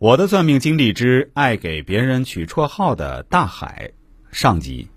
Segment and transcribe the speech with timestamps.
[0.00, 3.90] 我的算命经历之爱给别人取绰号的大海
[4.32, 4.88] 上集。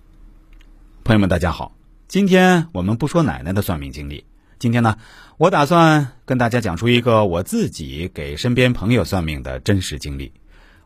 [1.03, 1.75] 朋友们，大家好，
[2.07, 4.23] 今天我们不说奶奶的算命经历，
[4.59, 4.97] 今天呢，
[5.35, 10.31] 我打算跟大家讲述一个我自己给身边朋友算命的真实经历。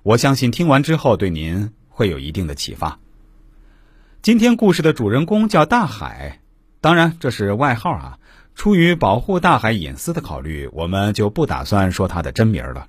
[0.02, 2.98] 我相信听完之后对您会有一定的启发。
[4.24, 6.40] 今天故事的主人公叫大海，
[6.82, 8.18] 当然这是外号啊。
[8.56, 12.88] 出于保护大海隐私的考虑，我们就不打算说他的真名了。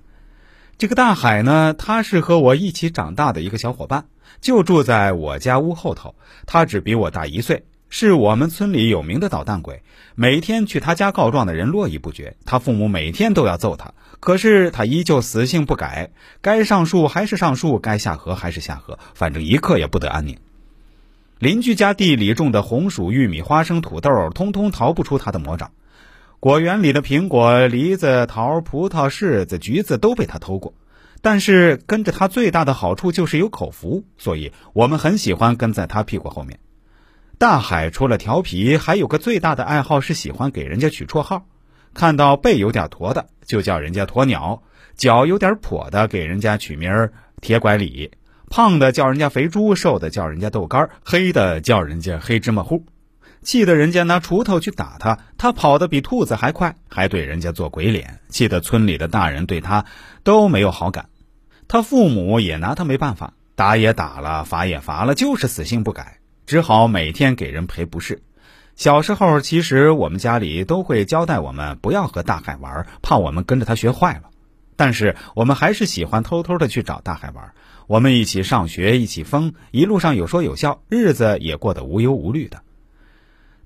[0.78, 4.04] 这个大海呢，他是和我一起长大的一个小伙伴，
[4.40, 6.14] 就住在我家屋后头。
[6.46, 9.82] 他只比我大一岁，是我们村里有名的捣蛋鬼。
[10.14, 16.10] 每天去他家告状的人络绎不绝，他父母每天都要揍他，可是他依旧死性不改，
[16.42, 20.38] 该上树还是上树，该下河还是下河，反正一刻也不得安宁。
[21.40, 25.72] 邻居家地里种的红薯、玉米、花生、土豆，通通逃不出他的魔掌。
[26.40, 30.74] 果园里的苹果、梨子、桃、葡萄、柿子、橘子都被他偷过。
[31.20, 36.60] 但是跟着他最大的好处就是有口福，所以我们很喜欢跟在他屁股后面。
[37.38, 41.44] 大海除了调皮，还有个最大的爱好是喜欢给人家取绰号。
[41.92, 44.62] 看到背有点驼的，就叫人家鸵鸟；
[44.96, 48.12] 脚有点跛的，给人家取名铁拐李。
[48.48, 52.84] 胖的叫人家肥猪，瘦的叫人家豆干，黑的叫人家黑芝麻糊，
[53.42, 59.84] 气得人家拿锄头去打他，他跑得比兔子还快，还对人家做鬼脸，气得村里的大人对他
[60.22, 61.08] 都没有好感，
[61.66, 68.22] 他父母也拿他没办法，打也打了，罚也罚了，就是死性不改，只好每天给人赔不是。
[68.76, 74.30] 小时候，其实我们家里都会交代我们不要和大海玩，怕我们跟着他学坏了。
[74.76, 77.52] 但是我们还是喜欢偷偷的去找大海玩。
[77.88, 82.62] 我们一起上学，一起疯，一路上有说有笑，日子也过得无忧无虑的。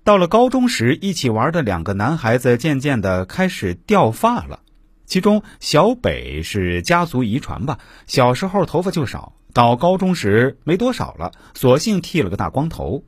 [0.05, 4.59] 到了高中时，一起玩的两个男孩子渐渐的开始掉发了。
[5.07, 13.05] 其中小北是家族遗传吧，小时候头发就少，到高中时没多少了，索性剃了个大光头。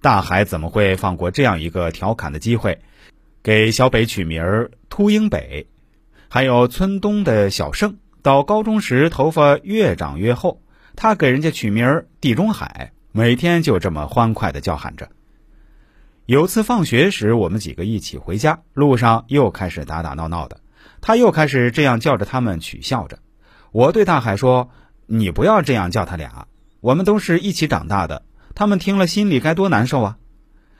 [0.00, 2.80] 大海怎么会放过这样一个调侃的机会，
[3.42, 5.66] 给小北取名儿秃鹰北？
[6.28, 10.60] 还有村东的小盛，到高中时头发越长越厚，
[10.94, 15.08] 他给人家取名儿地中海，每天就这么欢快的叫喊着。
[16.26, 20.58] 有次放学时，我们几个一起回家，路上又开始打打闹闹的，
[21.00, 23.20] 他又开始这样叫着他们，取笑着。
[23.70, 24.70] 我对大海说
[25.06, 26.48] ：“你不要这样叫他俩，
[26.80, 28.24] 我们都是一起长大的，
[28.56, 30.18] 他们听了心里该多难受啊！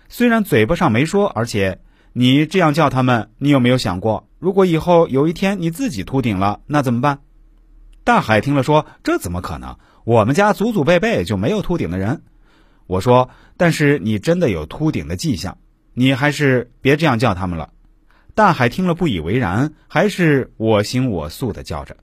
[0.09, 1.79] 虽然嘴巴上没说，而且
[2.13, 7.21] 你这样叫他们，你有没有想过？”如果以后有一天你自己秃顶了，那怎么办？
[8.03, 9.79] 大海听了说：“这怎么可能？
[10.03, 12.25] 我们家祖祖辈辈就没有秃顶的人。”
[12.87, 15.57] 我说：“但是你真的有秃顶的迹象，
[15.95, 17.71] 你还是别这样叫他们了。”
[18.35, 21.97] 大海听了不以为然，还是我行我素的叫着。